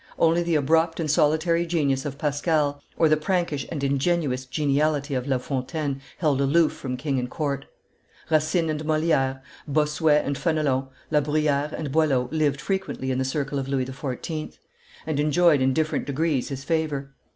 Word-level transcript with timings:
Only 0.17 0.41
the 0.41 0.55
abrupt 0.55 0.99
and 0.99 1.11
solitary 1.11 1.63
genius 1.67 2.05
of 2.05 2.17
Pascal 2.17 2.81
or 2.97 3.07
the 3.07 3.17
prankish 3.17 3.67
and 3.71 3.83
ingenuous 3.83 4.47
geniality 4.47 5.13
of 5.13 5.27
La 5.27 5.37
Fontaine 5.37 6.01
held 6.17 6.41
aloof 6.41 6.73
from 6.73 6.97
king 6.97 7.19
and 7.19 7.29
court; 7.29 7.65
Racine 8.31 8.71
and 8.71 8.83
Moliere, 8.83 9.43
Bossuet 9.67 10.25
and 10.25 10.35
Fenelon, 10.39 10.87
La 11.11 11.19
Bruyere 11.21 11.71
and 11.77 11.91
Boileau 11.91 12.29
lived 12.31 12.59
frequently 12.59 13.11
in 13.11 13.19
the 13.19 13.23
circle 13.23 13.59
of 13.59 13.67
Louis 13.67 13.85
XIV., 13.85 14.57
and 15.05 15.19
enjoyed 15.19 15.61
in 15.61 15.71
different 15.71 16.07
degrees 16.07 16.49
his 16.49 16.63
favor; 16.63 16.97
M. 16.97 17.13